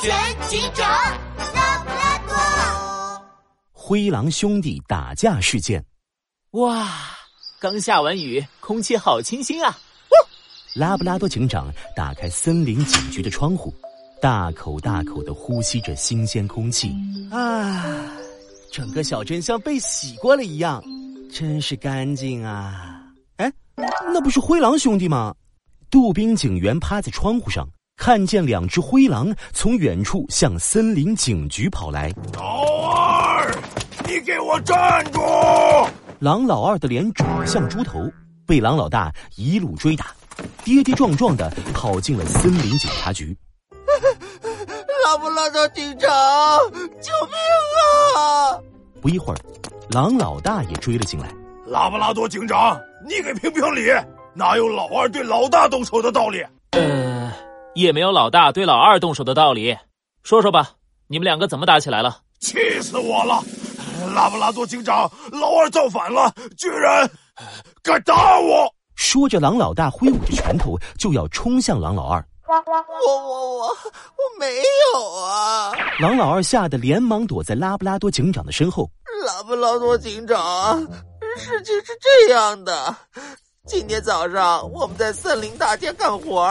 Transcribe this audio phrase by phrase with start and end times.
[0.00, 0.10] 全
[0.48, 0.88] 警长
[1.54, 3.22] 拉布拉多。
[3.72, 5.84] 灰狼兄弟打架事件。
[6.52, 6.88] 哇，
[7.60, 9.76] 刚下完雨，空气好清新啊！
[10.74, 13.74] 拉布拉多警长打开森林警局的窗户，
[14.20, 16.94] 大口大口的呼吸着新鲜空气。
[17.30, 18.12] 啊，
[18.72, 20.82] 整个小镇像被洗过了一样，
[21.32, 23.02] 真是干净啊！
[23.36, 23.52] 哎，
[24.12, 25.34] 那不是灰狼兄弟吗？
[25.90, 27.68] 杜宾警员趴在窗户上，
[28.00, 32.10] 看见两只灰狼从远处向森林警局跑来。
[32.32, 33.54] 老二，
[34.06, 35.20] 你给我站住！
[36.18, 38.10] 狼老二的脸肿像猪头，
[38.46, 40.06] 被狼老大一路追打。
[40.64, 43.36] 跌跌撞撞的跑进了森林警察局。
[45.04, 46.10] 拉布拉多警长，
[46.72, 47.36] 救命
[48.16, 48.56] 啊！
[49.02, 49.36] 不一会儿，
[49.90, 51.28] 狼老大也追了进来。
[51.66, 53.92] 拉布拉多警长，你给评评理，
[54.32, 56.42] 哪有老二对老大动手的道理？
[56.70, 56.80] 呃，
[57.74, 59.76] 也没有老大对老二动手的道理。
[60.22, 60.72] 说说吧，
[61.06, 62.18] 你们两个怎么打起来了？
[62.40, 63.42] 气死我了！
[64.14, 67.08] 拉布拉多警长，老二造反了，居然
[67.82, 68.72] 敢打我！
[68.94, 72.24] 说着，狼老大挥舞着拳头就要冲向狼老二。
[72.48, 74.46] 我我我我没
[74.92, 75.72] 有啊！
[76.00, 78.90] 狼老二吓得连忙躲在拉布拉多警长的身后。
[79.26, 80.80] 拉布拉多警长，
[81.36, 82.96] 事情是这样的：
[83.66, 86.50] 今天早上我们在森林大街干活，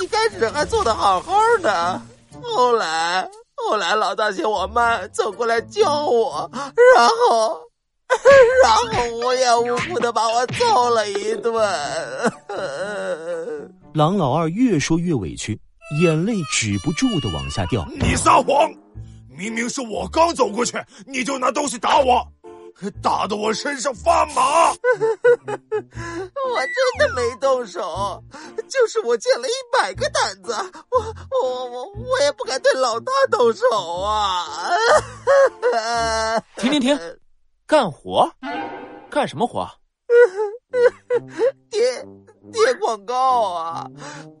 [0.00, 2.00] 一开始还做的好好的，
[2.42, 6.50] 后来后来老大嫌我慢，走过来教我，
[6.94, 7.60] 然后。
[8.62, 11.52] 然后无缘无故的把我揍了一顿。
[13.94, 15.60] 狼老二越说越委屈，
[16.00, 17.84] 眼泪止不住的往下掉。
[17.98, 18.72] 你撒谎！
[19.36, 22.24] 明明是我刚走过去，你就拿东西打我，
[23.02, 24.70] 打得我身上发麻。
[25.40, 28.22] 我真的没动手，
[28.68, 30.54] 就是我借了一百个胆子，
[30.90, 30.98] 我
[31.42, 33.66] 我我我也不敢对老大动手
[34.00, 34.46] 啊！
[36.56, 36.98] 停停停！
[37.66, 38.30] 干活？
[39.10, 39.68] 干什么活？
[41.70, 42.06] 贴
[42.52, 43.86] 贴广告啊！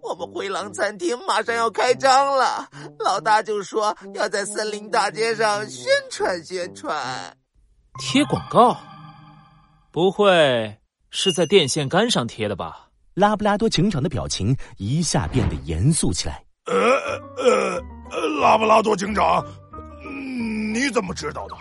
[0.02, 2.68] 我们灰狼餐厅马上要开张了，
[3.00, 7.36] 老大就说要在森林大街上宣传宣传。
[7.98, 8.76] 贴广告？
[9.90, 10.76] 不会
[11.10, 12.88] 是在电线杆上贴的吧？
[13.14, 16.44] 拉布拉多警长的表情一下变得严肃起来。
[16.66, 16.74] 呃
[17.36, 19.44] 呃呃，拉布拉多警长，
[20.74, 21.56] 你怎么知道的？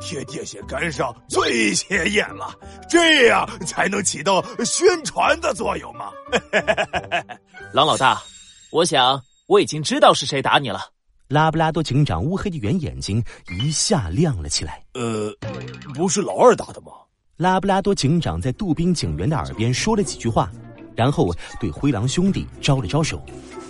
[0.00, 2.52] 贴电线杆上最显眼了，
[2.88, 6.10] 这样才能起到宣传的作用嘛。
[7.72, 8.20] 狼老大，
[8.72, 10.80] 我想我已经知道是谁打你了。
[11.32, 13.24] 拉布拉多警长乌黑的圆眼睛
[13.58, 14.84] 一下亮了起来。
[14.92, 15.34] 呃，
[15.94, 16.92] 不是老二打的吗？
[17.38, 20.52] 拉布拉多警长在杜宾警员的耳边说了几句话，
[20.94, 23.18] 然后对灰狼兄弟招了招手：“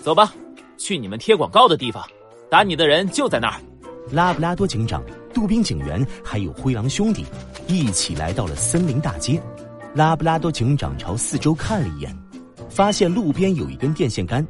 [0.03, 0.35] 走吧，
[0.77, 2.05] 去你们贴广告的地方，
[2.51, 3.61] 打你的人就在那儿。”
[4.11, 5.01] 拉布拉多警长。
[5.33, 7.25] 杜宾警员还有灰狼兄弟
[7.69, 9.41] 一起来到了森林大街。
[9.95, 12.15] 拉布拉多警长朝四周看了一眼，
[12.69, 14.45] 发现路边有一根电线杆，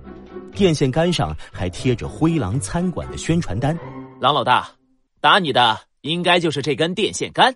[0.54, 3.76] 电线杆上还贴着灰狼餐馆的宣传单。
[4.20, 4.68] 狼老大，
[5.20, 7.54] 打你的应该就是这根电线杆。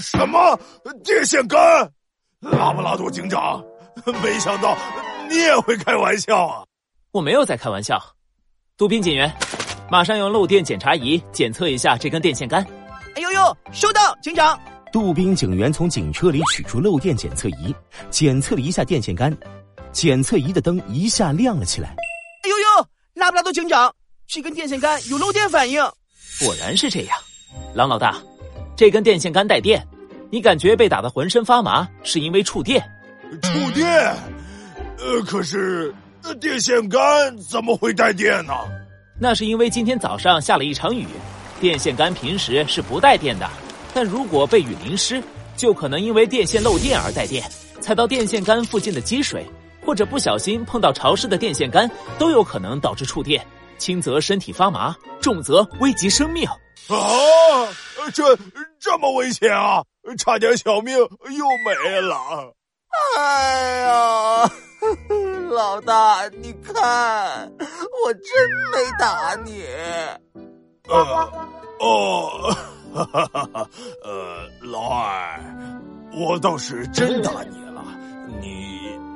[0.00, 0.58] 什么
[1.02, 1.58] 电线杆？
[2.40, 3.62] 拉布拉多警长，
[4.22, 4.76] 没想到
[5.28, 6.64] 你也会开玩笑啊！
[7.12, 8.00] 我没有在开玩笑。
[8.76, 9.32] 杜宾警员。
[9.90, 12.66] 马上用漏电检查仪检测一下这根电线杆。
[13.16, 14.58] 哎呦呦，收到，警长。
[14.90, 17.72] 杜宾警员从警车里取出漏电检测仪，
[18.08, 19.36] 检测了一下电线杆，
[19.92, 21.94] 检测仪的灯一下亮了起来。
[23.24, 23.90] 拉布拉多警长，
[24.26, 25.82] 这根电线杆有漏电反应。
[26.40, 27.16] 果然是这样，
[27.74, 28.22] 狼老大，
[28.76, 29.82] 这根电线杆带电，
[30.30, 32.84] 你感觉被打得浑身发麻，是因为触电。
[33.40, 34.14] 触电？
[34.98, 35.94] 呃，可是
[36.38, 38.52] 电线杆怎么会带电呢？
[39.18, 41.06] 那是因为今天早上下了一场雨，
[41.62, 43.48] 电线杆平时是不带电的，
[43.94, 45.22] 但如果被雨淋湿，
[45.56, 47.42] 就可能因为电线漏电而带电。
[47.80, 49.46] 踩到电线杆附近的积水，
[49.84, 53.46] 或者不小心碰到潮湿的电线杆，都有可能导致触电，
[53.78, 56.46] 轻则身体发麻，重则危及生命。
[56.88, 56.96] 啊，
[58.12, 58.36] 这
[58.78, 59.82] 这么危险啊！
[60.18, 61.08] 差点小命又
[61.64, 62.16] 没了。
[63.16, 64.50] 哎呀！
[65.50, 68.22] 老大，你看，我真
[68.70, 69.64] 没打你。
[70.88, 70.94] 呃，
[71.80, 72.54] 哦，
[72.94, 73.68] 哈哈哈
[74.04, 75.40] 呃，老二，
[76.12, 77.63] 我倒是真打，你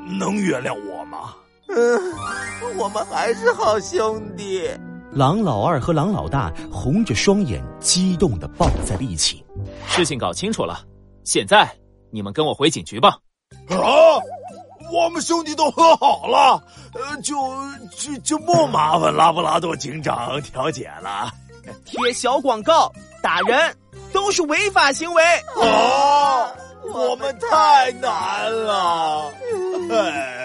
[0.08, 1.34] 能原谅我吗？
[1.68, 4.68] 嗯，我们还是好兄弟。
[5.12, 9.44] 狼老二和狼老大红着双眼，激动的抱在了一起。
[9.86, 10.80] 事情搞清楚了，
[11.24, 11.68] 现在
[12.10, 13.18] 你们跟我回警局吧。
[13.70, 13.76] 啊！
[14.90, 16.62] 我们兄弟都和好了，
[16.94, 17.36] 呃，就
[17.94, 21.30] 就就不麻烦拉布拉多警长调解了。
[21.84, 22.90] 贴小广告、
[23.22, 23.76] 打人
[24.14, 25.22] 都是违法行为。
[25.62, 26.50] 啊，
[26.94, 29.30] 我们太难了。
[29.90, 30.37] 哎。